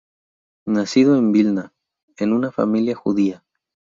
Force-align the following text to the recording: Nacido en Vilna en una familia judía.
Nacido 0.65 1.15
en 1.15 1.31
Vilna 1.31 1.75
en 2.17 2.33
una 2.33 2.51
familia 2.51 2.95
judía. 2.95 3.43